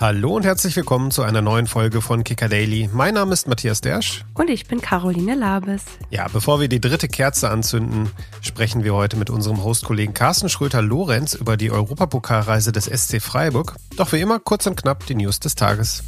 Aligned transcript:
Hallo 0.00 0.36
und 0.36 0.44
herzlich 0.44 0.76
willkommen 0.76 1.10
zu 1.10 1.24
einer 1.24 1.42
neuen 1.42 1.66
Folge 1.66 2.00
von 2.00 2.22
Kicker 2.22 2.48
Daily. 2.48 2.88
Mein 2.92 3.14
Name 3.14 3.32
ist 3.32 3.48
Matthias 3.48 3.80
Dersch. 3.80 4.24
Und 4.34 4.48
ich 4.48 4.68
bin 4.68 4.80
Caroline 4.80 5.34
Labes. 5.34 5.86
Ja, 6.10 6.28
bevor 6.32 6.60
wir 6.60 6.68
die 6.68 6.80
dritte 6.80 7.08
Kerze 7.08 7.50
anzünden, 7.50 8.08
sprechen 8.40 8.84
wir 8.84 8.94
heute 8.94 9.16
mit 9.16 9.28
unserem 9.28 9.64
Hostkollegen 9.64 10.14
Carsten 10.14 10.48
Schröter-Lorenz 10.48 11.34
über 11.34 11.56
die 11.56 11.72
Europapokalreise 11.72 12.70
des 12.70 12.84
SC 12.84 13.20
Freiburg. 13.20 13.74
Doch 13.96 14.12
wie 14.12 14.20
immer 14.20 14.38
kurz 14.38 14.68
und 14.68 14.80
knapp 14.80 15.04
die 15.06 15.16
News 15.16 15.40
des 15.40 15.56
Tages. 15.56 16.04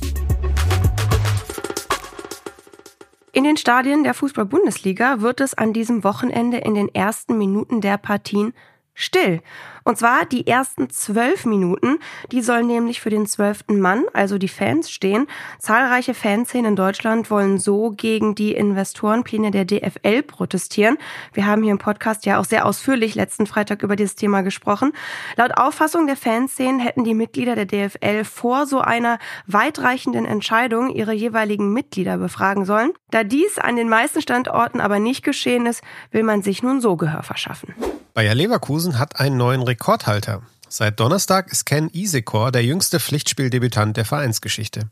In 3.32 3.42
den 3.42 3.56
Stadien 3.56 4.04
der 4.04 4.14
Fußball-Bundesliga 4.14 5.20
wird 5.20 5.40
es 5.40 5.54
an 5.54 5.72
diesem 5.72 6.04
Wochenende 6.04 6.58
in 6.58 6.76
den 6.76 6.94
ersten 6.94 7.38
Minuten 7.38 7.80
der 7.80 7.98
Partien 7.98 8.52
still. 8.94 9.40
Und 9.84 9.98
zwar 9.98 10.24
die 10.26 10.46
ersten 10.46 10.90
zwölf 10.90 11.46
Minuten. 11.46 11.98
Die 12.32 12.42
sollen 12.42 12.66
nämlich 12.66 13.00
für 13.00 13.10
den 13.10 13.26
zwölften 13.26 13.80
Mann, 13.80 14.04
also 14.12 14.38
die 14.38 14.48
Fans, 14.48 14.90
stehen. 14.90 15.26
Zahlreiche 15.58 16.14
Fanszenen 16.14 16.72
in 16.72 16.76
Deutschland 16.76 17.30
wollen 17.30 17.58
so 17.58 17.90
gegen 17.90 18.34
die 18.34 18.54
Investorenpläne 18.54 19.50
der 19.50 19.64
DFL 19.64 20.22
protestieren. 20.22 20.98
Wir 21.32 21.46
haben 21.46 21.62
hier 21.62 21.72
im 21.72 21.78
Podcast 21.78 22.26
ja 22.26 22.38
auch 22.38 22.44
sehr 22.44 22.66
ausführlich 22.66 23.14
letzten 23.14 23.46
Freitag 23.46 23.82
über 23.82 23.96
dieses 23.96 24.16
Thema 24.16 24.42
gesprochen. 24.42 24.92
Laut 25.36 25.56
Auffassung 25.56 26.06
der 26.06 26.16
Fanszenen 26.16 26.80
hätten 26.80 27.04
die 27.04 27.14
Mitglieder 27.14 27.56
der 27.56 27.66
DFL 27.66 28.24
vor 28.24 28.66
so 28.66 28.80
einer 28.80 29.18
weitreichenden 29.46 30.26
Entscheidung 30.26 30.90
ihre 30.90 31.12
jeweiligen 31.12 31.72
Mitglieder 31.72 32.18
befragen 32.18 32.64
sollen. 32.64 32.92
Da 33.10 33.24
dies 33.24 33.58
an 33.58 33.76
den 33.76 33.88
meisten 33.88 34.20
Standorten 34.20 34.80
aber 34.80 34.98
nicht 34.98 35.24
geschehen 35.24 35.66
ist, 35.66 35.82
will 36.10 36.22
man 36.22 36.42
sich 36.42 36.62
nun 36.62 36.80
so 36.80 36.96
Gehör 36.96 37.22
verschaffen. 37.22 37.74
Bayer 38.12 38.34
Leverkusen 38.34 38.98
hat 38.98 39.20
einen 39.20 39.36
neuen 39.36 39.62
Rekordhalter. 39.62 40.42
Seit 40.68 40.98
Donnerstag 41.00 41.50
ist 41.50 41.64
Ken 41.64 41.88
Isekor 41.92 42.52
der 42.52 42.64
jüngste 42.64 43.00
Pflichtspieldebütant 43.00 43.96
der 43.96 44.04
Vereinsgeschichte. 44.04 44.88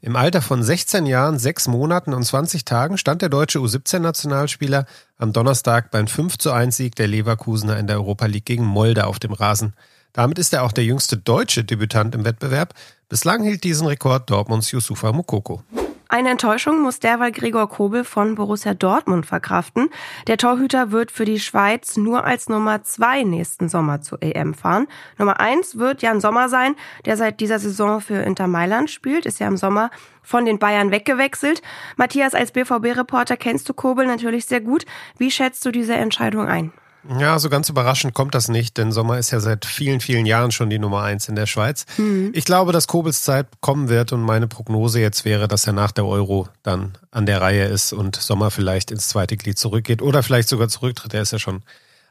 Im 0.00 0.16
Alter 0.16 0.42
von 0.42 0.62
16 0.62 1.06
Jahren, 1.06 1.38
6 1.38 1.68
Monaten 1.68 2.14
und 2.14 2.24
20 2.24 2.64
Tagen 2.64 2.98
stand 2.98 3.22
der 3.22 3.28
deutsche 3.28 3.58
U17-Nationalspieler 3.58 4.86
am 5.18 5.32
Donnerstag 5.32 5.90
beim 5.90 6.06
5 6.06 6.38
zu 6.38 6.52
1 6.52 6.76
Sieg 6.76 6.94
der 6.94 7.08
Leverkusener 7.08 7.78
in 7.78 7.86
der 7.86 7.96
Europa 7.96 8.26
League 8.26 8.46
gegen 8.46 8.64
Molde 8.64 9.06
auf 9.06 9.18
dem 9.18 9.32
Rasen. 9.32 9.74
Damit 10.12 10.38
ist 10.38 10.52
er 10.52 10.62
auch 10.62 10.72
der 10.72 10.84
jüngste 10.84 11.16
deutsche 11.16 11.64
Debütant 11.64 12.14
im 12.14 12.24
Wettbewerb. 12.24 12.74
Bislang 13.08 13.42
hielt 13.42 13.64
diesen 13.64 13.86
Rekord 13.86 14.30
Dortmunds 14.30 14.70
Yusufa 14.72 15.12
Mukoko. 15.12 15.62
Eine 16.10 16.30
Enttäuschung 16.30 16.80
muss 16.80 17.00
derweil 17.00 17.32
Gregor 17.32 17.68
Kobel 17.68 18.02
von 18.02 18.34
Borussia 18.34 18.72
Dortmund 18.72 19.26
verkraften. 19.26 19.90
Der 20.26 20.38
Torhüter 20.38 20.90
wird 20.90 21.10
für 21.10 21.26
die 21.26 21.38
Schweiz 21.38 21.98
nur 21.98 22.24
als 22.24 22.48
Nummer 22.48 22.82
zwei 22.82 23.24
nächsten 23.24 23.68
Sommer 23.68 24.00
zur 24.00 24.22
EM 24.22 24.54
fahren. 24.54 24.86
Nummer 25.18 25.38
eins 25.38 25.76
wird 25.76 26.00
Jan 26.00 26.22
Sommer 26.22 26.48
sein, 26.48 26.76
der 27.04 27.18
seit 27.18 27.40
dieser 27.40 27.58
Saison 27.58 28.00
für 28.00 28.22
Inter 28.22 28.46
Mailand 28.46 28.90
spielt, 28.90 29.26
ist 29.26 29.38
ja 29.38 29.48
im 29.48 29.58
Sommer 29.58 29.90
von 30.22 30.46
den 30.46 30.58
Bayern 30.58 30.90
weggewechselt. 30.90 31.60
Matthias, 31.96 32.34
als 32.34 32.52
BVB-Reporter 32.52 33.36
kennst 33.36 33.68
du 33.68 33.74
Kobel 33.74 34.06
natürlich 34.06 34.46
sehr 34.46 34.62
gut. 34.62 34.86
Wie 35.18 35.30
schätzt 35.30 35.66
du 35.66 35.70
diese 35.70 35.94
Entscheidung 35.94 36.48
ein? 36.48 36.72
Ja, 37.18 37.38
so 37.38 37.48
ganz 37.48 37.68
überraschend 37.68 38.14
kommt 38.14 38.34
das 38.34 38.48
nicht, 38.48 38.76
denn 38.76 38.92
Sommer 38.92 39.18
ist 39.18 39.30
ja 39.30 39.40
seit 39.40 39.64
vielen, 39.64 40.00
vielen 40.00 40.26
Jahren 40.26 40.50
schon 40.50 40.68
die 40.68 40.78
Nummer 40.78 41.02
eins 41.02 41.28
in 41.28 41.36
der 41.36 41.46
Schweiz. 41.46 41.86
Mhm. 41.96 42.32
Ich 42.34 42.44
glaube, 42.44 42.72
dass 42.72 42.86
Kobels 42.86 43.22
Zeit 43.22 43.46
kommen 43.60 43.88
wird 43.88 44.12
und 44.12 44.22
meine 44.22 44.48
Prognose 44.48 45.00
jetzt 45.00 45.24
wäre, 45.24 45.48
dass 45.48 45.66
er 45.66 45.72
nach 45.72 45.92
der 45.92 46.06
Euro 46.06 46.48
dann 46.62 46.98
an 47.10 47.26
der 47.26 47.40
Reihe 47.40 47.64
ist 47.64 47.92
und 47.92 48.16
Sommer 48.16 48.50
vielleicht 48.50 48.90
ins 48.90 49.08
zweite 49.08 49.36
Glied 49.36 49.58
zurückgeht 49.58 50.02
oder 50.02 50.22
vielleicht 50.22 50.48
sogar 50.48 50.68
zurücktritt. 50.68 51.14
Er 51.14 51.22
ist 51.22 51.32
ja 51.32 51.38
schon 51.38 51.62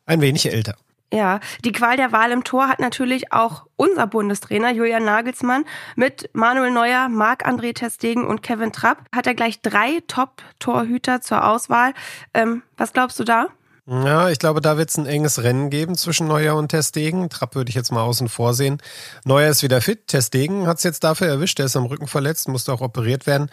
ein 0.06 0.22
wenig 0.22 0.52
älter. 0.52 0.76
Ja, 1.14 1.40
die 1.64 1.72
Qual 1.72 1.96
der 1.96 2.12
Wahl 2.12 2.32
im 2.32 2.44
Tor 2.44 2.68
hat 2.68 2.80
natürlich 2.80 3.32
auch 3.32 3.66
unser 3.78 4.08
Bundestrainer 4.08 4.74
Julian 4.74 5.06
Nagelsmann 5.06 5.64
mit 5.96 6.30
Manuel 6.34 6.72
Neuer, 6.72 7.08
Marc-André 7.08 7.74
Testegen 7.74 8.26
und 8.26 8.44
Kevin 8.44 8.74
Trapp. 8.74 9.06
Hat 9.16 9.26
er 9.26 9.34
gleich 9.34 9.62
drei 9.62 10.02
Top-Torhüter 10.08 11.22
zur 11.22 11.48
Auswahl. 11.48 11.94
Ähm, 12.34 12.62
was 12.76 12.92
glaubst 12.92 13.18
du 13.20 13.24
da? 13.24 13.48
Ja, 13.90 14.30
ich 14.30 14.38
glaube, 14.38 14.60
da 14.60 14.78
wird 14.78 14.90
es 14.90 14.98
ein 14.98 15.06
enges 15.06 15.42
Rennen 15.44 15.70
geben 15.70 15.96
zwischen 15.96 16.28
Neuer 16.28 16.56
und 16.56 16.68
Testegen. 16.68 17.30
Trapp 17.30 17.56
würde 17.56 17.70
ich 17.70 17.76
jetzt 17.76 17.92
mal 17.92 18.02
außen 18.04 18.28
vor 18.28 18.54
sehen. 18.54 18.82
Neuer 19.24 19.50
ist 19.50 19.64
wieder 19.64 19.80
fit. 19.80 20.08
Testegen 20.08 20.68
hat 20.68 20.78
es 20.78 20.84
jetzt 20.84 21.06
dafür 21.06 21.28
erwischt. 21.28 21.58
Der 21.58 21.68
ist 21.68 21.78
am 21.78 21.86
Rücken 21.86 22.08
verletzt, 22.08 22.50
musste 22.50 22.74
auch 22.74 22.82
operiert 22.82 23.26
werden. 23.28 23.50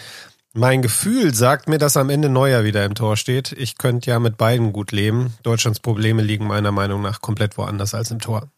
Mein 0.52 0.82
Gefühl 0.82 1.34
sagt 1.34 1.68
mir, 1.68 1.78
dass 1.78 1.96
am 1.96 2.10
Ende 2.10 2.28
Neuer 2.28 2.64
wieder 2.64 2.84
im 2.84 2.96
Tor 2.96 3.16
steht. 3.16 3.52
Ich 3.52 3.78
könnte 3.78 4.10
ja 4.10 4.18
mit 4.18 4.36
beiden 4.36 4.72
gut 4.72 4.90
leben. 4.90 5.34
Deutschlands 5.44 5.78
Probleme 5.78 6.22
liegen 6.22 6.46
meiner 6.48 6.72
Meinung 6.72 7.00
nach 7.00 7.20
komplett 7.20 7.56
woanders 7.56 7.94
als 7.94 8.10
im 8.10 8.18
Tor. 8.18 8.48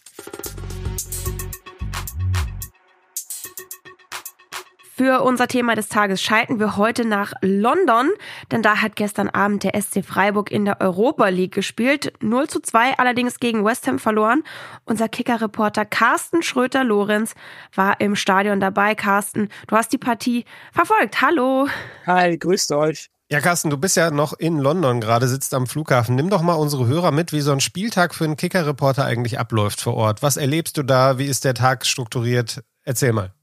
Für 4.99 5.21
unser 5.21 5.47
Thema 5.47 5.75
des 5.75 5.91
Tages 5.91 6.23
schalten 6.23 6.59
wir 6.59 6.79
heute 6.79 7.05
nach 7.05 7.35
London, 7.43 8.09
denn 8.51 8.63
da 8.63 8.81
hat 8.81 8.97
gestern 8.97 9.29
Abend 9.29 9.63
der 9.63 9.79
SC 9.79 10.03
Freiburg 10.03 10.51
in 10.51 10.65
der 10.65 10.81
Europa 10.81 11.29
League 11.29 11.53
gespielt. 11.53 12.15
0 12.23 12.49
zu 12.49 12.61
2 12.61 12.97
allerdings 12.97 13.39
gegen 13.39 13.63
West 13.63 13.87
Ham 13.87 13.99
verloren. 13.99 14.43
Unser 14.87 15.11
Kicker-Reporter 15.11 15.85
Carsten 15.85 16.43
Schröter-Lorenz 16.43 17.35
war 17.75 18.01
im 18.01 18.17
Stadion 18.17 18.59
dabei. 18.59 18.95
Carsten, 18.95 19.51
du 19.67 19.77
hast 19.77 19.93
die 19.93 19.99
Partie 19.99 20.47
verfolgt. 20.73 21.21
Hallo. 21.21 21.69
Hi, 22.07 22.39
grüßt 22.39 22.73
euch. 22.73 23.11
Ja, 23.31 23.43
Carsten, 23.43 23.69
du 23.69 23.77
bist 23.77 23.99
ja 23.99 24.11
noch 24.11 24.33
in 24.33 24.57
London 24.57 25.03
gerade, 25.03 25.29
sitzt 25.29 25.53
am 25.53 25.67
Flughafen. 25.67 26.15
Nimm 26.15 26.31
doch 26.31 26.41
mal 26.41 26.55
unsere 26.55 26.87
Hörer 26.87 27.11
mit, 27.11 27.35
wie 27.35 27.43
so 27.43 27.53
ein 27.53 27.61
Spieltag 27.61 28.15
für 28.15 28.25
einen 28.25 28.39
Kicker-Reporter 28.39 29.05
eigentlich 29.05 29.39
abläuft 29.39 29.83
vor 29.83 29.93
Ort. 29.93 30.23
Was 30.23 30.39
erlebst 30.39 30.79
du 30.79 30.83
da? 30.83 31.19
Wie 31.19 31.27
ist 31.27 31.45
der 31.45 31.53
Tag 31.53 31.85
strukturiert? 31.85 32.63
Erzähl 32.83 33.13
mal. 33.13 33.35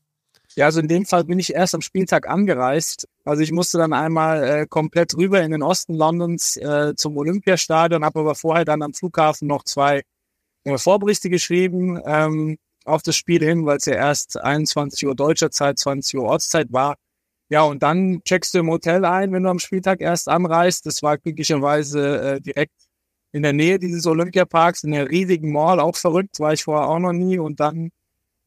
Ja, 0.56 0.66
also 0.66 0.80
in 0.82 0.88
dem 0.88 1.06
Fall 1.06 1.24
bin 1.24 1.40
ich 1.40 1.54
erst 1.54 1.74
am 1.74 1.82
Spieltag 1.82 2.28
angereist. 2.28 3.08
Also 3.26 3.42
ich 3.42 3.52
musste 3.52 3.80
dann 3.80 3.94
einmal 3.94 4.44
äh, 4.44 4.68
komplett 4.68 5.16
rüber 5.18 5.42
in 5.42 5.52
den 5.52 5.64
Osten 5.64 5.96
Londons 5.96 6.58
äh, 6.58 6.94
zum 6.96 7.18
Olympiastadion, 7.18 8.06
habe 8.06 8.20
aber 8.20 8.36
vorher 8.36 8.64
dann 8.66 8.84
am 8.84 8.94
Flughafen 8.94 9.48
noch 9.48 9.64
zwei 9.64 10.04
äh, 10.66 10.78
Vorberichte 10.78 11.30
geschrieben 11.30 12.00
ähm, 12.06 12.58
auf 12.86 13.02
das 13.02 13.16
Spiel 13.16 13.44
hin, 13.44 13.66
weil 13.66 13.78
es 13.78 13.86
ja 13.86 13.96
erst 13.96 14.38
21 14.40 15.08
Uhr 15.08 15.16
deutscher 15.16 15.50
Zeit, 15.52 15.80
20 15.80 16.20
Uhr 16.20 16.26
Ortszeit 16.26 16.72
war. 16.72 16.98
Ja, 17.50 17.64
und 17.64 17.84
dann 17.84 18.22
checkst 18.24 18.54
du 18.54 18.60
im 18.60 18.70
Hotel 18.70 19.06
ein, 19.06 19.32
wenn 19.34 19.44
du 19.44 19.50
am 19.50 19.60
Spieltag 19.60 20.02
erst 20.02 20.30
anreist. 20.30 20.86
Das 20.86 21.04
war 21.04 21.18
glücklicherweise 21.18 22.36
äh, 22.36 22.42
direkt 22.42 22.74
in 23.32 23.44
der 23.44 23.54
Nähe 23.54 23.80
dieses 23.80 24.06
Olympiaparks, 24.06 24.84
in 24.84 24.92
der 24.92 25.10
riesigen 25.10 25.52
Mall, 25.52 25.80
auch 25.80 25.96
verrückt, 25.96 26.40
war 26.40 26.54
ich 26.54 26.64
vorher 26.64 26.88
auch 26.88 27.00
noch 27.00 27.14
nie. 27.14 27.40
Und 27.40 27.60
dann 27.60 27.92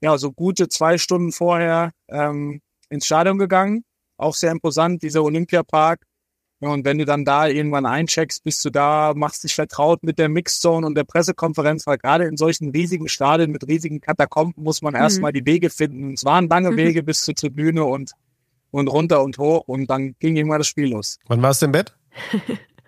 ja, 0.01 0.17
so 0.19 0.33
gute 0.33 0.69
zwei 0.69 0.99
Stunden 0.99 1.33
vorher 1.33 1.93
ähm, 2.09 2.61
ins 2.89 3.07
Stadion 3.07 3.39
gegangen. 3.39 3.85
Auch 4.19 4.35
sehr 4.35 4.53
imposant, 4.53 5.03
dieser 5.03 5.23
Olympiapark. 5.23 6.03
Ja, 6.61 6.71
und 6.71 6.87
wenn 6.87 6.97
du 6.97 7.05
dann 7.05 7.27
da 7.27 7.47
irgendwann 7.47 7.85
eincheckst, 7.85 8.43
bist 8.43 8.65
du 8.65 8.71
da, 8.71 9.13
machst 9.15 9.45
dich 9.45 9.55
vertraut 9.55 10.03
mit 10.03 10.19
der 10.19 10.31
Mixzone 10.31 10.87
und 10.87 10.95
der 10.95 11.05
Pressekonferenz, 11.05 11.87
weil 11.87 11.99
gerade 11.99 12.25
in 12.25 12.39
solchen 12.39 12.71
riesigen 12.71 13.09
Stadien 13.09 13.51
mit 13.51 13.67
riesigen 13.69 14.01
Katakomben 14.01 14.65
muss 14.65 14.81
man 14.81 14.95
mhm. 14.95 15.01
erstmal 15.01 15.33
die 15.33 15.45
Wege 15.45 15.69
finden. 15.69 16.15
Es 16.15 16.25
waren 16.25 16.49
lange 16.49 16.71
mhm. 16.71 16.77
Wege 16.79 17.03
bis 17.03 17.23
zur 17.23 17.35
Tribüne 17.35 17.85
und, 17.85 18.13
und 18.71 18.89
runter 18.89 19.23
und 19.23 19.37
hoch 19.37 19.65
und 19.67 19.91
dann 19.91 20.15
ging 20.19 20.37
irgendwann 20.37 20.61
das 20.61 20.69
Spiel 20.69 20.93
los. 20.93 21.19
Wann 21.27 21.43
warst 21.43 21.61
du 21.61 21.67
im 21.67 21.73
Bett? 21.73 21.95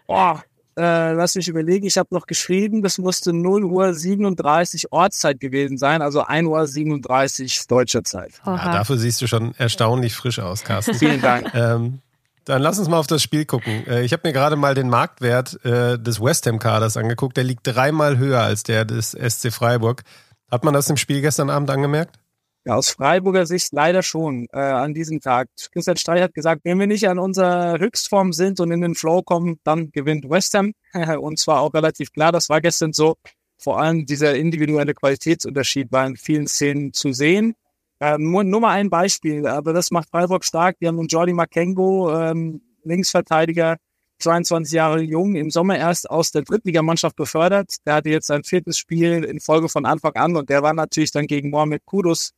Boah, 0.07 0.43
äh, 0.79 1.13
lass 1.13 1.35
mich 1.35 1.49
überlegen, 1.49 1.87
ich 1.87 1.99
habe 1.99 2.09
noch 2.13 2.27
geschrieben, 2.27 2.83
das 2.83 2.99
musste 2.99 3.33
0 3.33 3.65
Uhr 3.65 3.93
37 3.93 4.93
Ortszeit 4.93 5.41
gewesen 5.41 5.77
sein, 5.77 6.03
also 6.03 6.23
1 6.23 6.47
Uhr 6.47 6.67
37 6.67 7.67
deutscher 7.67 8.05
Zeit. 8.05 8.35
Ja, 8.47 8.73
dafür 8.73 8.97
siehst 8.97 9.21
du 9.21 9.27
schon 9.27 9.55
erstaunlich 9.59 10.15
frisch 10.15 10.39
aus, 10.39 10.63
Carsten. 10.63 10.95
Vielen 10.99 11.21
Dank. 11.21 11.53
Ähm, 11.53 11.99
dann 12.45 12.63
lass 12.63 12.79
uns 12.79 12.89
mal 12.89 12.99
auf 12.99 13.07
das 13.07 13.23
Spiel 13.23 13.45
gucken. 13.45 13.87
Äh, 13.87 14.05
ich 14.05 14.13
habe 14.13 14.27
mir 14.27 14.33
gerade 14.33 14.57
mal 14.57 14.75
den 14.75 14.89
Marktwert 14.89 15.63
äh, 15.65 15.99
des 15.99 16.21
West 16.21 16.47
Ham-Kaders 16.47 16.97
angeguckt. 16.97 17.37
Der 17.37 17.45
liegt 17.45 17.67
dreimal 17.67 18.17
höher 18.17 18.41
als 18.41 18.63
der 18.63 18.85
des 18.85 19.11
SC 19.11 19.53
Freiburg. 19.53 20.03
Hat 20.51 20.65
man 20.65 20.73
das 20.73 20.89
im 20.89 20.97
Spiel 20.97 21.21
gestern 21.21 21.51
Abend 21.51 21.69
angemerkt? 21.71 22.19
Ja, 22.69 22.75
aus 22.75 22.91
Freiburger 22.91 23.47
Sicht 23.47 23.73
leider 23.73 24.03
schon 24.03 24.47
äh, 24.53 24.59
an 24.59 24.93
diesem 24.93 25.21
Tag. 25.21 25.49
Christian 25.73 25.97
Streich 25.97 26.21
hat 26.21 26.35
gesagt, 26.35 26.61
wenn 26.65 26.79
wir 26.79 26.87
nicht 26.87 27.09
an 27.09 27.19
unserer 27.19 27.79
Höchstform 27.79 28.35
sind 28.35 28.61
und 28.61 28.71
in 28.71 28.83
den 28.83 28.95
Flow 28.95 29.23
kommen, 29.23 29.59
dann 29.65 29.91
gewinnt 29.91 30.29
West 30.29 30.53
Ham. 30.53 30.75
und 31.19 31.39
zwar 31.39 31.63
auch 31.63 31.73
relativ 31.73 32.13
klar, 32.13 32.31
das 32.31 32.51
war 32.51 32.61
gestern 32.61 32.93
so. 32.93 33.15
Vor 33.57 33.81
allem 33.81 34.05
dieser 34.05 34.37
individuelle 34.37 34.93
Qualitätsunterschied 34.93 35.91
war 35.93 36.07
in 36.07 36.17
vielen 36.17 36.47
Szenen 36.47 36.93
zu 36.93 37.15
sehen. 37.15 37.55
Ähm, 38.01 38.31
nur, 38.31 38.45
nur 38.45 38.61
mal 38.61 38.73
ein 38.73 38.91
Beispiel, 38.91 39.47
aber 39.47 39.73
das 39.73 39.91
macht 39.91 40.11
Freiburg 40.11 40.45
stark. 40.45 40.77
Die 40.79 40.89
haben 40.89 40.97
nun 40.97 41.07
Jordi 41.07 41.33
Makengo, 41.33 42.15
ähm, 42.15 42.61
Linksverteidiger, 42.85 43.79
22 44.19 44.75
Jahre 44.75 45.01
jung, 45.01 45.37
im 45.37 45.51
Sommer 45.51 45.79
erst 45.79 46.11
aus 46.11 46.33
der 46.33 46.43
Drittligamannschaft 46.43 47.17
befördert. 47.17 47.77
Der 47.87 47.95
hatte 47.95 48.11
jetzt 48.11 48.27
sein 48.27 48.45
viertes 48.45 48.77
Spiel 48.77 49.25
in 49.25 49.41
Folge 49.41 49.71
von 49.71 49.87
Anfang 49.87 50.13
an 50.17 50.37
und 50.37 50.51
der 50.51 50.63
war 50.63 50.75
natürlich 50.75 51.13
dann 51.13 51.27
gegen 51.27 51.49
Mohamed 51.49 51.87
Kudus 51.87 52.35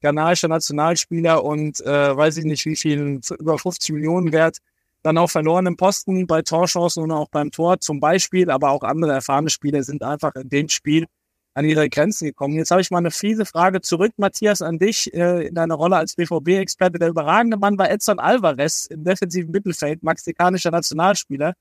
ghanaischer 0.00 0.48
Nationalspieler 0.48 1.44
und 1.44 1.80
äh, 1.80 2.16
weiß 2.16 2.38
ich 2.38 2.44
nicht 2.44 2.64
wie 2.66 2.76
viel, 2.76 3.20
über 3.38 3.58
50 3.58 3.94
Millionen 3.94 4.32
wert, 4.32 4.58
dann 5.02 5.18
auch 5.18 5.30
verloren 5.30 5.66
im 5.66 5.76
Posten 5.76 6.26
bei 6.26 6.42
Torchancen 6.42 7.02
und 7.02 7.10
auch 7.10 7.28
beim 7.30 7.50
Tor 7.50 7.80
zum 7.80 8.00
Beispiel, 8.00 8.50
aber 8.50 8.70
auch 8.70 8.82
andere 8.82 9.12
erfahrene 9.12 9.50
Spieler 9.50 9.82
sind 9.82 10.02
einfach 10.02 10.34
in 10.34 10.48
dem 10.48 10.68
Spiel 10.68 11.06
an 11.54 11.64
ihre 11.64 11.88
Grenzen 11.88 12.26
gekommen. 12.26 12.54
Jetzt 12.54 12.70
habe 12.70 12.80
ich 12.80 12.90
mal 12.90 12.98
eine 12.98 13.10
fiese 13.10 13.44
Frage 13.44 13.80
zurück, 13.80 14.12
Matthias, 14.16 14.62
an 14.62 14.78
dich 14.78 15.12
äh, 15.14 15.48
in 15.48 15.54
deiner 15.54 15.74
Rolle 15.74 15.96
als 15.96 16.14
BVB-Experte. 16.16 16.98
Der 16.98 17.08
überragende 17.08 17.56
Mann 17.56 17.76
war 17.76 17.90
Edson 17.90 18.18
Alvarez 18.18 18.86
im 18.86 19.04
defensiven 19.04 19.50
Mittelfeld, 19.50 20.02
mexikanischer 20.02 20.70
Nationalspieler. 20.70 21.54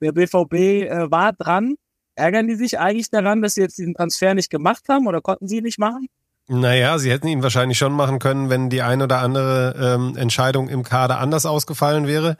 Der 0.00 0.12
BVB 0.12 0.54
äh, 0.54 1.10
war 1.10 1.32
dran. 1.32 1.76
Ärgern 2.16 2.46
die 2.46 2.54
sich 2.54 2.78
eigentlich 2.78 3.10
daran, 3.10 3.42
dass 3.42 3.54
sie 3.54 3.62
jetzt 3.62 3.76
diesen 3.76 3.94
Transfer 3.94 4.34
nicht 4.34 4.50
gemacht 4.50 4.88
haben 4.88 5.06
oder 5.06 5.20
konnten 5.20 5.48
sie 5.48 5.60
nicht 5.60 5.78
machen? 5.78 6.06
Naja, 6.46 6.98
sie 6.98 7.10
hätten 7.10 7.26
ihn 7.26 7.42
wahrscheinlich 7.42 7.78
schon 7.78 7.92
machen 7.92 8.18
können, 8.18 8.50
wenn 8.50 8.68
die 8.68 8.82
ein 8.82 9.00
oder 9.00 9.20
andere 9.20 9.74
ähm, 9.78 10.16
Entscheidung 10.16 10.68
im 10.68 10.82
Kader 10.82 11.18
anders 11.18 11.46
ausgefallen 11.46 12.06
wäre 12.06 12.36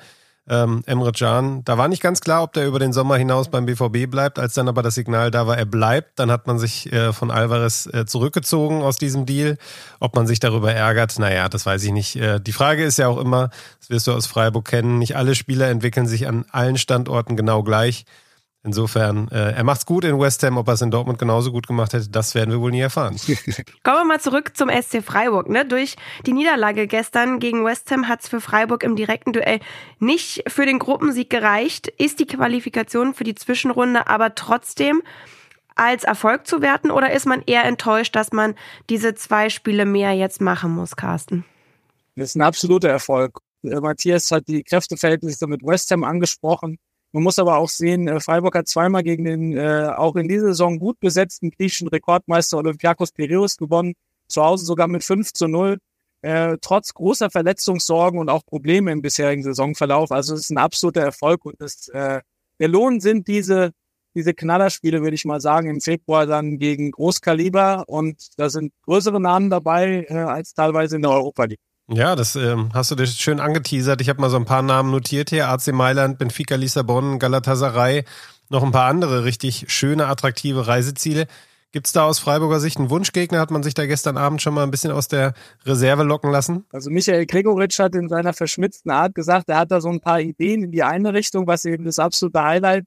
ähm, 0.48 0.82
Emre 0.86 1.12
Can. 1.12 1.64
Da 1.64 1.78
war 1.78 1.88
nicht 1.88 2.02
ganz 2.02 2.20
klar, 2.20 2.42
ob 2.42 2.52
der 2.52 2.66
über 2.66 2.78
den 2.78 2.92
Sommer 2.92 3.16
hinaus 3.16 3.50
beim 3.50 3.66
BVB 3.66 4.10
bleibt. 4.10 4.38
Als 4.38 4.54
dann 4.54 4.68
aber 4.68 4.82
das 4.82 4.94
Signal 4.94 5.30
da 5.30 5.46
war, 5.46 5.56
er 5.56 5.64
bleibt, 5.64 6.18
dann 6.18 6.30
hat 6.30 6.46
man 6.46 6.58
sich 6.58 6.92
äh, 6.92 7.12
von 7.12 7.30
Alvarez 7.30 7.86
äh, 7.86 8.04
zurückgezogen 8.04 8.82
aus 8.82 8.96
diesem 8.96 9.26
Deal. 9.26 9.56
Ob 10.00 10.14
man 10.14 10.26
sich 10.26 10.40
darüber 10.40 10.72
ärgert, 10.72 11.18
naja, 11.18 11.48
das 11.48 11.64
weiß 11.64 11.82
ich 11.84 11.92
nicht. 11.92 12.16
Äh, 12.16 12.40
die 12.40 12.52
Frage 12.52 12.84
ist 12.84 12.98
ja 12.98 13.08
auch 13.08 13.18
immer, 13.18 13.50
das 13.80 13.90
wirst 13.90 14.06
du 14.06 14.12
aus 14.12 14.26
Freiburg 14.26 14.66
kennen, 14.66 14.98
nicht 14.98 15.16
alle 15.16 15.34
Spieler 15.34 15.68
entwickeln 15.68 16.06
sich 16.06 16.28
an 16.28 16.44
allen 16.50 16.76
Standorten 16.76 17.36
genau 17.36 17.62
gleich. 17.62 18.04
Insofern, 18.66 19.28
äh, 19.28 19.52
er 19.52 19.62
macht's 19.62 19.84
gut 19.84 20.04
in 20.04 20.18
West 20.18 20.42
Ham, 20.42 20.56
ob 20.56 20.68
er 20.68 20.74
es 20.74 20.80
in 20.80 20.90
Dortmund 20.90 21.18
genauso 21.18 21.52
gut 21.52 21.66
gemacht 21.66 21.92
hätte, 21.92 22.08
das 22.08 22.34
werden 22.34 22.50
wir 22.50 22.60
wohl 22.60 22.70
nie 22.70 22.80
erfahren. 22.80 23.14
Kommen 23.84 23.98
wir 23.98 24.04
mal 24.06 24.20
zurück 24.20 24.56
zum 24.56 24.70
SC 24.70 25.02
Freiburg. 25.04 25.50
Ne? 25.50 25.66
Durch 25.66 25.96
die 26.24 26.32
Niederlage 26.32 26.86
gestern 26.86 27.40
gegen 27.40 27.62
West 27.66 27.90
Ham 27.90 28.08
hat's 28.08 28.26
für 28.26 28.40
Freiburg 28.40 28.82
im 28.82 28.96
direkten 28.96 29.34
Duell 29.34 29.60
nicht 29.98 30.44
für 30.50 30.64
den 30.64 30.78
Gruppensieg 30.78 31.28
gereicht, 31.28 31.88
ist 31.88 32.20
die 32.20 32.26
Qualifikation 32.26 33.12
für 33.12 33.24
die 33.24 33.34
Zwischenrunde 33.34 34.06
aber 34.06 34.34
trotzdem 34.34 35.02
als 35.74 36.04
Erfolg 36.04 36.46
zu 36.46 36.62
werten 36.62 36.90
oder 36.90 37.12
ist 37.12 37.26
man 37.26 37.42
eher 37.46 37.64
enttäuscht, 37.64 38.16
dass 38.16 38.32
man 38.32 38.54
diese 38.88 39.14
zwei 39.14 39.50
Spiele 39.50 39.84
mehr 39.84 40.12
jetzt 40.12 40.40
machen 40.40 40.70
muss, 40.70 40.96
Carsten? 40.96 41.44
Das 42.16 42.30
ist 42.30 42.36
ein 42.36 42.42
absoluter 42.42 42.88
Erfolg. 42.88 43.40
Äh, 43.62 43.80
Matthias 43.80 44.30
hat 44.30 44.48
die 44.48 44.62
Kräfteverhältnisse 44.62 45.46
mit 45.48 45.62
West 45.62 45.90
Ham 45.90 46.02
angesprochen. 46.02 46.78
Man 47.14 47.22
muss 47.22 47.38
aber 47.38 47.58
auch 47.58 47.68
sehen, 47.68 48.08
äh, 48.08 48.18
Freiburg 48.18 48.56
hat 48.56 48.66
zweimal 48.66 49.04
gegen 49.04 49.24
den 49.24 49.56
äh, 49.56 49.88
auch 49.96 50.16
in 50.16 50.26
dieser 50.26 50.46
Saison 50.48 50.80
gut 50.80 50.98
besetzten 50.98 51.52
griechischen 51.52 51.86
Rekordmeister 51.86 52.58
Olympiakos 52.58 53.12
Piraeus 53.12 53.56
gewonnen. 53.56 53.94
Zu 54.26 54.42
Hause 54.42 54.66
sogar 54.66 54.88
mit 54.88 55.04
5 55.04 55.32
zu 55.32 55.46
0. 55.46 55.78
Äh, 56.22 56.56
trotz 56.60 56.92
großer 56.92 57.30
Verletzungssorgen 57.30 58.18
und 58.18 58.30
auch 58.30 58.44
Probleme 58.44 58.90
im 58.90 59.00
bisherigen 59.00 59.44
Saisonverlauf. 59.44 60.10
Also 60.10 60.34
es 60.34 60.40
ist 60.40 60.50
ein 60.50 60.58
absoluter 60.58 61.02
Erfolg 61.02 61.44
und 61.44 61.54
das, 61.60 61.86
äh, 61.90 62.20
der 62.58 62.68
Lohn 62.68 62.98
sind 62.98 63.28
diese, 63.28 63.70
diese 64.16 64.34
Knallerspiele, 64.34 65.00
würde 65.02 65.14
ich 65.14 65.24
mal 65.24 65.40
sagen, 65.40 65.70
im 65.70 65.80
Februar 65.80 66.26
dann 66.26 66.58
gegen 66.58 66.90
Großkaliber 66.90 67.84
und 67.86 68.36
da 68.38 68.50
sind 68.50 68.72
größere 68.82 69.20
Namen 69.20 69.50
dabei 69.50 70.04
äh, 70.08 70.14
als 70.14 70.54
teilweise 70.54 70.96
in 70.96 71.02
der 71.02 71.12
Europa 71.12 71.44
League. 71.44 71.60
Ja, 71.88 72.16
das 72.16 72.34
ähm, 72.34 72.70
hast 72.72 72.90
du 72.90 72.94
dir 72.94 73.06
schön 73.06 73.40
angeteasert. 73.40 74.00
Ich 74.00 74.08
habe 74.08 74.20
mal 74.20 74.30
so 74.30 74.36
ein 74.36 74.46
paar 74.46 74.62
Namen 74.62 74.90
notiert 74.90 75.30
hier. 75.30 75.48
AC 75.48 75.68
Mailand, 75.68 76.18
Benfica 76.18 76.54
Lissabon, 76.54 77.18
Galatasaray, 77.18 78.04
noch 78.48 78.62
ein 78.62 78.72
paar 78.72 78.86
andere 78.86 79.24
richtig 79.24 79.66
schöne, 79.68 80.06
attraktive 80.06 80.66
Reiseziele. 80.66 81.26
Gibt's 81.72 81.92
da 81.92 82.06
aus 82.06 82.20
Freiburger 82.20 82.60
Sicht 82.60 82.78
einen 82.78 82.88
Wunschgegner? 82.88 83.40
Hat 83.40 83.50
man 83.50 83.62
sich 83.62 83.74
da 83.74 83.84
gestern 83.84 84.16
Abend 84.16 84.40
schon 84.40 84.54
mal 84.54 84.62
ein 84.62 84.70
bisschen 84.70 84.92
aus 84.92 85.08
der 85.08 85.34
Reserve 85.66 86.04
locken 86.04 86.30
lassen? 86.30 86.64
Also 86.72 86.88
Michael 86.88 87.26
Gregoritsch 87.26 87.80
hat 87.80 87.94
in 87.96 88.08
seiner 88.08 88.32
verschmitzten 88.32 88.90
Art 88.90 89.14
gesagt, 89.14 89.48
er 89.48 89.58
hat 89.58 89.70
da 89.70 89.80
so 89.80 89.90
ein 89.90 90.00
paar 90.00 90.20
Ideen 90.20 90.62
in 90.62 90.72
die 90.72 90.84
eine 90.84 91.12
Richtung, 91.12 91.46
was 91.46 91.64
eben 91.64 91.84
das 91.84 91.98
absolute 91.98 92.40
Highlight 92.40 92.84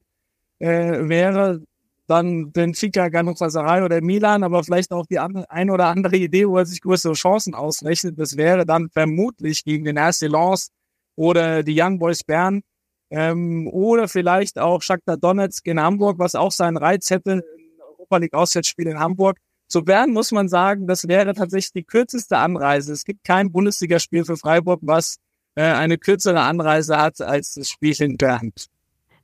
äh, 0.58 1.08
wäre 1.08 1.60
dann 2.08 2.52
Benfica, 2.52 3.08
Galatasaray 3.08 3.82
oder 3.82 4.00
Milan, 4.00 4.42
aber 4.42 4.64
vielleicht 4.64 4.92
auch 4.92 5.06
die 5.06 5.18
andere, 5.18 5.50
eine 5.50 5.72
oder 5.72 5.86
andere 5.86 6.16
Idee, 6.16 6.48
wo 6.48 6.56
er 6.56 6.66
sich 6.66 6.80
größere 6.80 7.12
Chancen 7.12 7.54
ausrechnet. 7.54 8.18
Das 8.18 8.36
wäre 8.36 8.64
dann 8.64 8.88
vermutlich 8.90 9.62
gegen 9.64 9.84
den 9.84 9.98
RC 9.98 10.22
Lens 10.22 10.70
oder 11.16 11.62
die 11.62 11.80
Young 11.80 11.98
Boys 11.98 12.24
Bern 12.24 12.62
ähm, 13.10 13.68
oder 13.68 14.08
vielleicht 14.08 14.58
auch 14.58 14.82
Shakhtar 14.82 15.16
Donetsk 15.16 15.66
in 15.66 15.80
Hamburg, 15.80 16.18
was 16.18 16.34
auch 16.34 16.52
seinen 16.52 16.78
Reiz 16.78 17.10
hätte, 17.10 17.42
Europa 17.78 18.16
League 18.16 18.34
Auswärtsspiel 18.34 18.88
in 18.88 18.98
Hamburg. 18.98 19.38
Zu 19.68 19.84
Bern 19.84 20.10
muss 20.10 20.32
man 20.32 20.48
sagen, 20.48 20.86
das 20.86 21.08
wäre 21.08 21.34
tatsächlich 21.34 21.72
die 21.72 21.84
kürzeste 21.84 22.38
Anreise. 22.38 22.92
Es 22.92 23.04
gibt 23.04 23.22
kein 23.22 23.52
Bundesligaspiel 23.52 24.24
für 24.24 24.38
Freiburg, 24.38 24.80
was 24.82 25.16
äh, 25.56 25.62
eine 25.62 25.98
kürzere 25.98 26.40
Anreise 26.40 26.96
hat 26.96 27.20
als 27.20 27.52
das 27.52 27.68
Spiel 27.68 27.94
in 28.00 28.16
Bern. 28.16 28.52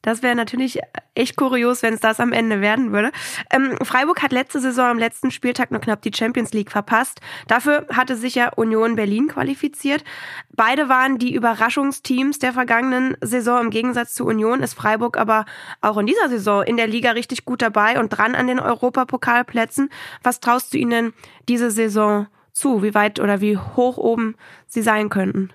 Das 0.05 0.23
wäre 0.23 0.35
natürlich 0.35 0.81
echt 1.15 1.35
kurios, 1.35 1.83
wenn 1.83 1.95
es 1.95 2.01
das 2.01 2.21
am 2.21 2.33
Ende 2.33 2.61
werden 2.61 2.93
würde. 2.93 3.11
Ähm, 3.51 3.79
Freiburg 3.83 4.23
hat 4.23 4.33
letzte 4.33 4.61
Saison 4.61 4.91
am 4.91 4.99
letzten 4.99 5.31
Spieltag 5.31 5.71
nur 5.71 5.81
knapp 5.81 6.03
die 6.03 6.13
Champions 6.15 6.53
League 6.53 6.71
verpasst. 6.71 7.23
Dafür 7.49 7.87
hatte 7.91 8.15
sich 8.15 8.35
ja 8.35 8.51
Union 8.51 8.97
Berlin 8.97 9.29
qualifiziert. 9.29 10.05
Beide 10.51 10.91
waren 10.91 11.17
die 11.17 11.33
Überraschungsteams 11.35 12.39
der 12.39 12.53
vergangenen 12.53 13.17
Saison. 13.23 13.63
Im 13.63 13.71
Gegensatz 13.71 14.13
zu 14.13 14.27
Union 14.27 14.63
ist 14.63 14.75
Freiburg 14.75 15.17
aber 15.17 15.47
auch 15.81 15.97
in 15.97 16.07
dieser 16.07 16.29
Saison 16.29 16.63
in 16.65 16.77
der 16.77 16.87
Liga 16.87 17.13
richtig 17.13 17.47
gut 17.47 17.63
dabei 17.63 17.99
und 17.99 18.11
dran 18.11 18.35
an 18.35 18.47
den 18.47 18.61
Europapokalplätzen. 18.61 19.89
Was 20.23 20.41
traust 20.41 20.75
du 20.75 20.79
ihnen 20.79 21.15
diese 21.49 21.71
Saison 21.71 22.27
zu? 22.53 22.83
Wie 22.83 22.93
weit 22.93 23.21
oder 23.21 23.41
wie 23.41 23.57
hoch 23.57 23.97
oben 23.97 24.37
sie 24.67 24.83
sein 24.83 25.09
könnten? 25.09 25.51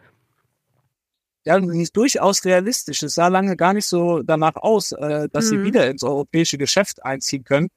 Ja, 1.50 1.60
die 1.60 1.82
ist 1.82 1.98
durchaus 1.98 2.46
realistisch. 2.46 3.02
Es 3.02 3.16
sah 3.16 3.28
lange 3.28 3.58
gar 3.58 3.74
nicht 3.74 3.88
so 3.88 4.22
danach 4.22 4.56
aus, 4.56 4.92
äh, 4.92 5.28
dass 5.32 5.46
mhm. 5.46 5.50
sie 5.50 5.64
wieder 5.64 5.90
ins 5.90 6.04
europäische 6.04 6.60
Geschäft 6.60 7.04
einziehen 7.04 7.44
können. 7.44 7.70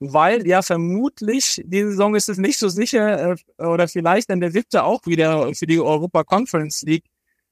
Weil 0.00 0.44
ja 0.48 0.62
vermutlich, 0.62 1.62
diese 1.64 1.90
Saison 1.90 2.16
ist 2.16 2.28
es 2.28 2.38
nicht 2.38 2.58
so 2.58 2.68
sicher, 2.68 3.36
äh, 3.58 3.62
oder 3.62 3.86
vielleicht 3.86 4.30
dann 4.30 4.40
der 4.40 4.50
siebte 4.50 4.82
auch 4.82 5.06
wieder 5.06 5.54
für 5.54 5.66
die 5.66 5.78
Europa 5.78 6.24
Conference 6.24 6.82
League 6.82 7.04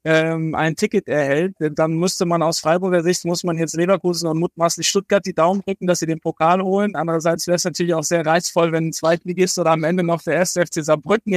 ähm, 0.02 0.56
ein 0.56 0.74
Ticket 0.74 1.06
erhält. 1.06 1.54
Dann 1.60 1.92
müsste 1.92 2.26
man 2.26 2.42
aus 2.42 2.58
Freiburger 2.58 3.04
Sicht, 3.04 3.24
muss 3.24 3.44
man 3.44 3.56
jetzt 3.56 3.76
Leverkusen 3.76 4.26
und 4.28 4.40
mutmaßlich 4.40 4.88
Stuttgart 4.88 5.24
die 5.24 5.32
Daumen 5.32 5.62
drücken, 5.62 5.86
dass 5.86 6.00
sie 6.00 6.06
den 6.06 6.18
Pokal 6.18 6.60
holen. 6.60 6.96
Andererseits 6.96 7.46
wäre 7.46 7.54
es 7.54 7.64
natürlich 7.64 7.94
auch 7.94 8.02
sehr 8.02 8.26
reizvoll, 8.26 8.72
wenn 8.72 8.88
ein 8.88 8.92
Zweitligist 8.92 9.60
oder 9.60 9.70
am 9.70 9.84
Ende 9.84 10.02
noch 10.02 10.22
der 10.22 10.34
erste 10.34 10.66
FC 10.66 10.84
Saarbrücken 10.84 11.32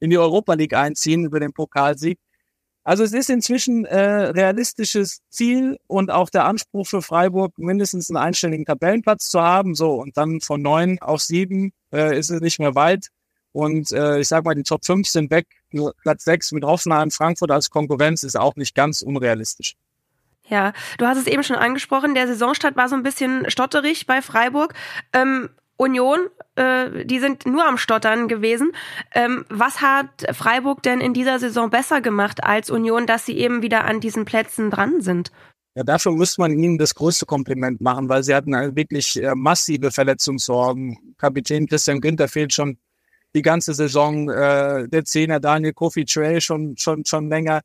in 0.00 0.08
die 0.08 0.16
Europa 0.18 0.54
League 0.54 0.72
einziehen 0.72 1.26
über 1.26 1.40
den 1.40 1.52
Pokalsieg. 1.52 2.18
Also 2.84 3.02
es 3.02 3.12
ist 3.12 3.30
inzwischen 3.30 3.86
äh, 3.86 3.98
realistisches 3.98 5.22
Ziel 5.30 5.78
und 5.86 6.10
auch 6.10 6.28
der 6.28 6.44
Anspruch 6.44 6.86
für 6.86 7.00
Freiburg, 7.00 7.58
mindestens 7.58 8.10
einen 8.10 8.18
einstelligen 8.18 8.66
Tabellenplatz 8.66 9.30
zu 9.30 9.40
haben. 9.40 9.74
So, 9.74 9.94
und 9.94 10.16
dann 10.18 10.42
von 10.42 10.60
neun 10.60 10.98
auf 11.00 11.22
sieben 11.22 11.72
äh, 11.92 12.18
ist 12.18 12.30
es 12.30 12.42
nicht 12.42 12.58
mehr 12.58 12.74
weit. 12.74 13.08
Und 13.52 13.90
äh, 13.92 14.18
ich 14.20 14.28
sag 14.28 14.44
mal, 14.44 14.54
die 14.54 14.64
Top 14.64 14.84
5 14.84 15.08
sind 15.08 15.30
weg. 15.30 15.46
Platz 16.02 16.24
6 16.24 16.52
mit 16.52 16.64
Hoffenheim, 16.64 17.10
Frankfurt 17.10 17.50
als 17.50 17.70
Konkurrenz 17.70 18.22
ist 18.22 18.36
auch 18.36 18.56
nicht 18.56 18.74
ganz 18.74 19.00
unrealistisch. 19.00 19.76
Ja, 20.46 20.72
du 20.98 21.06
hast 21.06 21.18
es 21.18 21.26
eben 21.26 21.42
schon 21.42 21.56
angesprochen, 21.56 22.14
der 22.14 22.26
Saisonstart 22.26 22.76
war 22.76 22.88
so 22.88 22.96
ein 22.96 23.02
bisschen 23.02 23.48
stotterig 23.48 24.06
bei 24.06 24.20
Freiburg. 24.20 24.74
Ähm, 25.14 25.48
Union, 25.76 26.28
äh, 26.56 27.04
die 27.04 27.18
sind 27.18 27.46
nur 27.46 27.66
am 27.66 27.78
Stottern 27.78 28.28
gewesen. 28.28 28.72
Ähm, 29.12 29.44
was 29.48 29.80
hat 29.80 30.26
Freiburg 30.32 30.82
denn 30.82 31.00
in 31.00 31.14
dieser 31.14 31.38
Saison 31.38 31.70
besser 31.70 32.00
gemacht 32.00 32.44
als 32.44 32.70
Union, 32.70 33.06
dass 33.06 33.26
sie 33.26 33.38
eben 33.38 33.62
wieder 33.62 33.84
an 33.84 34.00
diesen 34.00 34.24
Plätzen 34.24 34.70
dran 34.70 35.00
sind? 35.00 35.32
Ja, 35.76 35.82
dafür 35.82 36.12
müsste 36.12 36.40
man 36.40 36.56
ihnen 36.56 36.78
das 36.78 36.94
größte 36.94 37.26
Kompliment 37.26 37.80
machen, 37.80 38.08
weil 38.08 38.22
sie 38.22 38.34
hatten 38.34 38.52
wirklich 38.76 39.20
äh, 39.20 39.34
massive 39.34 39.90
Verletzungssorgen. 39.90 41.14
Kapitän 41.18 41.66
Christian 41.66 42.00
Günther 42.00 42.28
fehlt 42.28 42.52
schon 42.52 42.78
die 43.34 43.42
ganze 43.42 43.74
Saison, 43.74 44.30
äh, 44.30 44.88
der 44.88 45.04
Zehner 45.04 45.40
Daniel 45.40 45.72
Kofi 45.72 46.04
Trail 46.04 46.40
schon, 46.40 46.76
schon, 46.76 47.04
schon 47.04 47.28
länger 47.28 47.62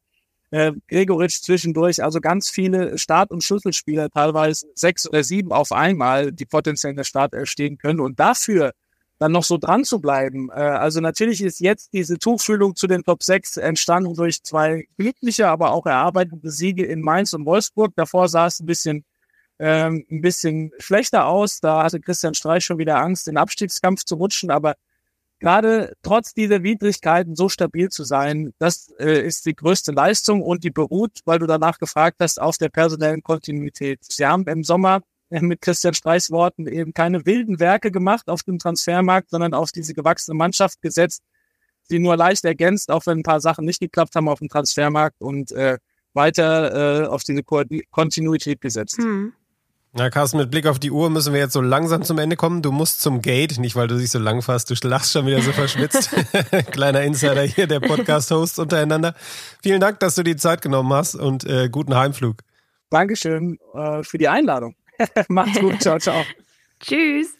äh, 0.51 0.71
Gregoritsch 0.87 1.41
zwischendurch, 1.41 2.03
also 2.03 2.21
ganz 2.21 2.49
viele 2.49 2.97
Start- 2.97 3.31
und 3.31 3.43
Schlüsselspieler, 3.43 4.09
teilweise 4.09 4.67
sechs 4.75 5.07
oder 5.07 5.23
sieben 5.23 5.51
auf 5.51 5.71
einmal, 5.71 6.31
die 6.31 6.45
potenziell 6.45 6.91
in 6.91 6.97
der 6.97 7.03
Start 7.03 7.33
stehen 7.43 7.77
können. 7.77 7.99
Und 7.99 8.19
dafür 8.19 8.73
dann 9.19 9.33
noch 9.33 9.43
so 9.43 9.57
dran 9.57 9.83
zu 9.83 9.99
bleiben. 9.99 10.49
Äh, 10.49 10.61
also 10.61 11.01
natürlich 11.01 11.43
ist 11.43 11.59
jetzt 11.59 11.93
diese 11.93 12.17
Tuchfühlung 12.17 12.75
zu 12.75 12.87
den 12.87 13.03
Top 13.03 13.21
6 13.21 13.57
entstanden 13.57 14.15
durch 14.15 14.41
zwei 14.43 14.87
glückliche, 14.97 15.49
aber 15.49 15.71
auch 15.71 15.85
erarbeitete 15.85 16.49
Siege 16.49 16.85
in 16.85 17.01
Mainz 17.01 17.33
und 17.33 17.45
Wolfsburg. 17.45 17.93
Davor 17.95 18.29
sah 18.29 18.47
es 18.47 18.59
ein 18.59 18.65
bisschen 18.65 19.03
ähm, 19.59 20.05
ein 20.09 20.21
bisschen 20.21 20.71
schlechter 20.79 21.25
aus. 21.25 21.59
Da 21.59 21.83
hatte 21.83 21.99
Christian 21.99 22.33
Streich 22.33 22.63
schon 22.63 22.77
wieder 22.77 22.97
Angst, 22.97 23.27
in 23.27 23.33
den 23.33 23.39
Abstiegskampf 23.39 24.05
zu 24.05 24.15
rutschen. 24.15 24.51
Aber 24.51 24.75
gerade 25.39 25.93
trotz 26.01 26.33
dieser 26.33 26.63
Widrigkeiten 26.63 27.35
so 27.35 27.49
stabil 27.49 27.89
zu 27.89 28.03
sein, 28.03 28.53
das 28.59 28.93
äh, 28.99 29.25
ist 29.25 29.45
die 29.45 29.55
größte 29.55 29.91
Leistung 29.91 30.41
und 30.41 30.63
die 30.63 30.71
beruht, 30.71 31.19
weil 31.25 31.39
du 31.39 31.47
danach 31.47 31.79
gefragt 31.79 32.17
hast, 32.19 32.41
auf 32.41 32.57
der 32.57 32.69
personellen 32.69 33.23
Kontinuität. 33.23 33.99
Sie 34.03 34.25
haben 34.25 34.45
im 34.47 34.63
Sommer 34.63 35.01
äh, 35.29 35.41
mit 35.41 35.61
Christian 35.61 35.93
Streichs 35.93 36.31
Worten 36.31 36.67
eben 36.67 36.93
keine 36.93 37.25
wilden 37.25 37.59
Werke 37.59 37.91
gemacht 37.91 38.29
auf 38.29 38.43
dem 38.43 38.59
Transfermarkt, 38.59 39.29
sondern 39.29 39.53
auf 39.53 39.71
diese 39.71 39.93
gewachsene 39.93 40.35
Mannschaft 40.35 40.81
gesetzt, 40.81 41.23
die 41.89 41.99
nur 41.99 42.17
leicht 42.17 42.45
ergänzt, 42.45 42.91
auch 42.91 43.05
wenn 43.05 43.19
ein 43.19 43.23
paar 43.23 43.41
Sachen 43.41 43.65
nicht 43.65 43.79
geklappt 43.79 44.15
haben 44.15 44.29
auf 44.29 44.39
dem 44.39 44.49
Transfermarkt 44.49 45.21
und 45.21 45.51
äh, 45.51 45.77
weiter 46.13 47.03
äh, 47.03 47.07
auf 47.07 47.23
diese 47.23 47.43
Ko 47.43 47.63
Kontinuität 47.91 48.61
gesetzt. 48.61 48.97
Hm. 48.97 49.33
Na, 49.91 50.11
Carsten, 50.11 50.37
mit 50.37 50.51
Blick 50.51 50.67
auf 50.67 50.77
die 50.77 50.91
Uhr 50.91 51.09
müssen 51.09 51.33
wir 51.33 51.39
jetzt 51.39 51.53
so 51.53 51.61
langsam 51.61 52.03
zum 52.03 52.19
Ende 52.19 52.35
kommen. 52.35 52.61
Du 52.61 52.71
musst 52.71 53.01
zum 53.01 53.21
Gate, 53.21 53.57
nicht 53.57 53.75
weil 53.75 53.87
du 53.87 53.97
dich 53.97 54.11
so 54.11 54.19
lang 54.19 54.43
fasst. 54.43 54.69
Du 54.69 54.87
lachst 54.87 55.11
schon 55.11 55.25
wieder 55.25 55.41
so 55.41 55.51
verschwitzt. 55.51 56.11
Kleiner 56.71 57.01
Insider 57.01 57.41
hier, 57.41 57.65
der 57.65 57.79
Podcast-Host 57.79 58.59
untereinander. 58.59 59.15
Vielen 59.63 59.81
Dank, 59.81 59.99
dass 59.99 60.13
du 60.13 60.23
die 60.23 60.35
Zeit 60.35 60.61
genommen 60.61 60.93
hast 60.93 61.15
und 61.15 61.43
äh, 61.43 61.69
guten 61.69 61.95
Heimflug. 61.95 62.43
Dankeschön 62.91 63.57
äh, 63.73 64.03
für 64.03 64.19
die 64.19 64.27
Einladung. 64.27 64.75
Macht's 65.27 65.59
gut. 65.59 65.81
Ciao, 65.81 65.97
ciao. 65.97 66.23
Tschüss. 66.79 67.33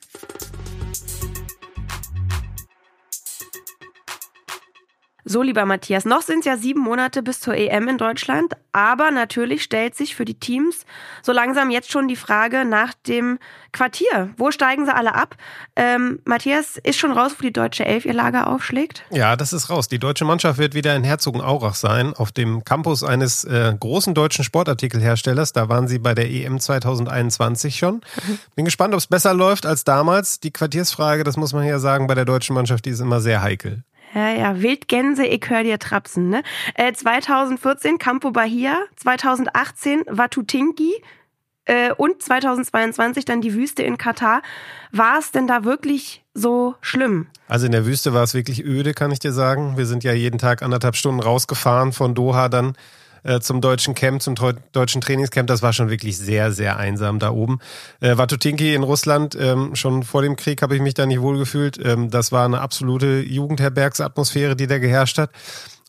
So, 5.31 5.43
lieber 5.43 5.63
Matthias, 5.65 6.05
noch 6.05 6.23
sind 6.23 6.39
es 6.39 6.45
ja 6.45 6.57
sieben 6.57 6.81
Monate 6.81 7.21
bis 7.21 7.39
zur 7.39 7.53
EM 7.53 7.87
in 7.87 7.99
Deutschland, 7.99 8.53
aber 8.71 9.11
natürlich 9.11 9.61
stellt 9.61 9.93
sich 9.93 10.15
für 10.15 10.25
die 10.25 10.33
Teams 10.33 10.87
so 11.21 11.31
langsam 11.31 11.69
jetzt 11.69 11.91
schon 11.91 12.07
die 12.07 12.15
Frage 12.15 12.65
nach 12.65 12.95
dem 13.05 13.37
Quartier. 13.71 14.33
Wo 14.37 14.49
steigen 14.49 14.87
sie 14.87 14.91
alle 14.95 15.13
ab? 15.13 15.35
Ähm, 15.75 16.19
Matthias, 16.25 16.77
ist 16.77 16.97
schon 16.97 17.11
raus, 17.11 17.33
wo 17.37 17.43
die 17.43 17.53
deutsche 17.53 17.85
Elf 17.85 18.05
ihr 18.05 18.13
Lager 18.15 18.47
aufschlägt? 18.47 19.03
Ja, 19.11 19.35
das 19.35 19.53
ist 19.53 19.69
raus. 19.69 19.87
Die 19.87 19.99
deutsche 19.99 20.25
Mannschaft 20.25 20.57
wird 20.57 20.73
wieder 20.73 20.95
in 20.95 21.03
Herzogenaurach 21.03 21.75
sein, 21.75 22.15
auf 22.15 22.31
dem 22.31 22.63
Campus 22.63 23.03
eines 23.03 23.43
äh, 23.43 23.71
großen 23.79 24.15
deutschen 24.15 24.43
Sportartikelherstellers. 24.43 25.53
Da 25.53 25.69
waren 25.69 25.87
sie 25.87 25.99
bei 25.99 26.15
der 26.15 26.27
EM 26.27 26.59
2021 26.59 27.75
schon. 27.75 28.01
Bin 28.55 28.65
gespannt, 28.65 28.95
ob 28.95 28.99
es 28.99 29.05
besser 29.05 29.35
läuft 29.35 29.67
als 29.67 29.83
damals. 29.83 30.39
Die 30.39 30.49
Quartiersfrage, 30.49 31.23
das 31.23 31.37
muss 31.37 31.53
man 31.53 31.67
ja 31.67 31.77
sagen, 31.77 32.07
bei 32.07 32.15
der 32.15 32.25
deutschen 32.25 32.55
Mannschaft, 32.55 32.85
die 32.85 32.89
ist 32.89 32.99
immer 32.99 33.21
sehr 33.21 33.43
heikel. 33.43 33.83
Ja, 34.13 34.29
ja, 34.31 34.61
Wildgänse, 34.61 35.25
ich 35.25 35.49
hör 35.49 35.63
dir 35.63 35.77
trapsen, 35.77 36.29
ne? 36.29 36.43
Äh, 36.73 36.93
2014 36.93 37.97
Campo 37.99 38.31
Bahia, 38.31 38.77
2018 38.95 40.01
Watutinki 40.07 40.93
äh, 41.65 41.91
und 41.93 42.21
2022 42.21 43.25
dann 43.25 43.41
die 43.41 43.53
Wüste 43.53 43.83
in 43.83 43.97
Katar. 43.97 44.41
War 44.91 45.19
es 45.19 45.31
denn 45.31 45.45
da 45.45 45.63
wirklich 45.63 46.23
so 46.33 46.75
schlimm? 46.81 47.27
Also 47.47 47.67
in 47.67 47.71
der 47.71 47.85
Wüste 47.85 48.13
war 48.13 48.23
es 48.23 48.33
wirklich 48.33 48.65
öde, 48.65 48.93
kann 48.93 49.11
ich 49.11 49.19
dir 49.19 49.31
sagen. 49.31 49.77
Wir 49.77 49.85
sind 49.85 50.03
ja 50.03 50.13
jeden 50.13 50.39
Tag 50.39 50.63
anderthalb 50.63 50.95
Stunden 50.95 51.19
rausgefahren 51.19 51.93
von 51.93 52.15
Doha 52.15 52.49
dann 52.49 52.75
äh, 53.23 53.39
zum 53.39 53.61
deutschen 53.61 53.95
Camp, 53.95 54.21
zum 54.21 54.35
deutschen 54.71 55.01
Trainingscamp. 55.01 55.47
Das 55.47 55.61
war 55.61 55.73
schon 55.73 55.89
wirklich 55.89 56.17
sehr, 56.17 56.51
sehr 56.51 56.77
einsam 56.77 57.19
da 57.19 57.31
oben. 57.31 57.59
Äh, 57.99 58.17
Watutinki 58.17 58.73
in 58.73 58.83
Russland, 58.83 59.37
ähm, 59.39 59.75
schon 59.75 60.03
vor 60.03 60.21
dem 60.21 60.35
Krieg 60.35 60.61
habe 60.61 60.75
ich 60.75 60.81
mich 60.81 60.93
da 60.93 61.05
nicht 61.05 61.21
wohlgefühlt. 61.21 61.79
Ähm, 61.83 62.09
das 62.09 62.31
war 62.31 62.45
eine 62.45 62.61
absolute 62.61 63.21
Jugendherbergsatmosphäre, 63.21 64.55
die 64.55 64.67
da 64.67 64.77
geherrscht 64.77 65.17
hat. 65.17 65.31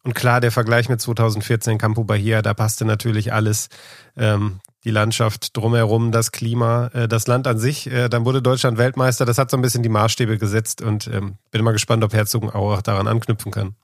Und 0.03 0.15
klar, 0.15 0.41
der 0.41 0.51
Vergleich 0.51 0.89
mit 0.89 1.01
2014 1.01 1.77
Campo 1.77 2.05
Bahia, 2.05 2.41
da 2.41 2.55
passte 2.55 2.85
natürlich 2.85 3.33
alles. 3.33 3.69
Ähm, 4.17 4.61
die 4.85 4.91
Landschaft 4.91 5.57
drumherum, 5.57 6.11
das 6.11 6.33
Klima, 6.33 6.87
äh, 6.95 7.09
das 7.09 7.27
Land 7.27 7.47
an 7.47 7.59
sich. 7.59 7.91
Äh, 7.91 8.09
dann 8.09 8.25
wurde 8.25 8.41
Deutschland 8.41 8.79
Weltmeister. 8.79 9.27
Das 9.27 9.39
hat 9.39 9.51
so 9.51 9.57
ein 9.57 9.63
bisschen 9.63 9.83
die 9.83 9.89
Maßstäbe 9.89 10.39
gesetzt 10.39 10.81
und 10.81 11.07
ähm, 11.09 11.35
bin 11.51 11.63
mal 11.63 11.73
gespannt, 11.73 12.03
ob 12.03 12.15
Herzogenaurach 12.15 12.83
daran 12.83 13.07
anknüpfen 13.07 13.53
kann. 13.53 13.75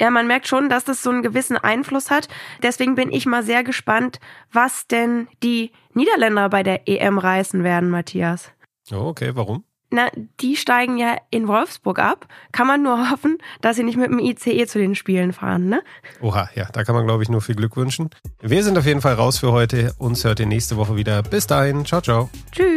Ja, 0.00 0.10
man 0.10 0.26
merkt 0.26 0.48
schon, 0.48 0.68
dass 0.68 0.84
das 0.84 1.02
so 1.02 1.10
einen 1.10 1.22
gewissen 1.22 1.56
Einfluss 1.56 2.10
hat. 2.10 2.28
Deswegen 2.62 2.94
bin 2.94 3.12
ich 3.12 3.26
mal 3.26 3.42
sehr 3.42 3.62
gespannt, 3.62 4.20
was 4.52 4.86
denn 4.86 5.28
die 5.42 5.70
Niederländer 5.94 6.48
bei 6.48 6.62
der 6.62 6.88
EM 6.88 7.18
reißen 7.18 7.62
werden, 7.62 7.90
Matthias. 7.90 8.50
Oh, 8.90 9.06
okay, 9.06 9.32
warum? 9.34 9.64
Na, 9.92 10.08
die 10.40 10.56
steigen 10.56 10.96
ja 10.96 11.16
in 11.30 11.46
Wolfsburg 11.46 11.98
ab. 11.98 12.26
Kann 12.50 12.66
man 12.66 12.82
nur 12.82 13.10
hoffen, 13.10 13.38
dass 13.60 13.76
sie 13.76 13.84
nicht 13.84 13.98
mit 13.98 14.10
dem 14.10 14.18
ICE 14.18 14.66
zu 14.66 14.78
den 14.78 14.94
Spielen 14.94 15.32
fahren, 15.32 15.68
ne? 15.68 15.82
Oha, 16.20 16.48
ja, 16.54 16.68
da 16.72 16.82
kann 16.82 16.94
man, 16.94 17.06
glaube 17.06 17.22
ich, 17.22 17.28
nur 17.28 17.42
viel 17.42 17.54
Glück 17.54 17.76
wünschen. 17.76 18.08
Wir 18.40 18.64
sind 18.64 18.78
auf 18.78 18.86
jeden 18.86 19.02
Fall 19.02 19.14
raus 19.14 19.38
für 19.38 19.52
heute. 19.52 19.94
Uns 19.98 20.24
hört 20.24 20.40
ihr 20.40 20.46
nächste 20.46 20.76
Woche 20.78 20.96
wieder. 20.96 21.22
Bis 21.22 21.46
dahin, 21.46 21.84
ciao, 21.84 22.00
ciao. 22.00 22.30
Tschüss. 22.50 22.71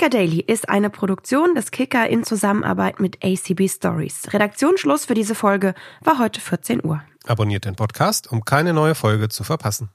Kicker 0.00 0.16
Daily 0.16 0.40
ist 0.40 0.70
eine 0.70 0.88
Produktion 0.88 1.54
des 1.54 1.72
Kicker 1.72 2.08
in 2.08 2.24
Zusammenarbeit 2.24 3.00
mit 3.00 3.22
ACB 3.22 3.68
Stories. 3.68 4.32
Redaktionsschluss 4.32 5.04
für 5.04 5.12
diese 5.12 5.34
Folge 5.34 5.74
war 6.00 6.18
heute 6.18 6.40
14 6.40 6.82
Uhr. 6.82 7.02
Abonniert 7.26 7.66
den 7.66 7.76
Podcast, 7.76 8.32
um 8.32 8.42
keine 8.46 8.72
neue 8.72 8.94
Folge 8.94 9.28
zu 9.28 9.44
verpassen. 9.44 9.90